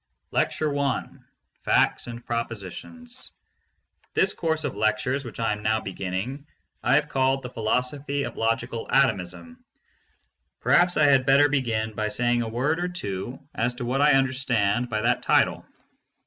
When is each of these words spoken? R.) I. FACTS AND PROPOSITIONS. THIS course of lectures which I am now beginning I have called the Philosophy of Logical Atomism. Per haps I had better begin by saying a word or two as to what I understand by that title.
R.) 0.33 0.47
I. 0.79 1.05
FACTS 1.61 2.07
AND 2.07 2.25
PROPOSITIONS. 2.25 3.33
THIS 4.15 4.33
course 4.33 4.63
of 4.63 4.75
lectures 4.75 5.23
which 5.23 5.39
I 5.39 5.51
am 5.51 5.61
now 5.61 5.79
beginning 5.79 6.47
I 6.81 6.95
have 6.95 7.07
called 7.07 7.43
the 7.43 7.51
Philosophy 7.51 8.23
of 8.23 8.35
Logical 8.35 8.87
Atomism. 8.91 9.63
Per 10.61 10.71
haps 10.71 10.97
I 10.97 11.03
had 11.05 11.27
better 11.27 11.49
begin 11.49 11.93
by 11.93 12.07
saying 12.07 12.41
a 12.41 12.49
word 12.49 12.79
or 12.79 12.87
two 12.87 13.37
as 13.53 13.75
to 13.75 13.85
what 13.85 14.01
I 14.01 14.13
understand 14.13 14.89
by 14.89 15.01
that 15.01 15.21
title. 15.21 15.67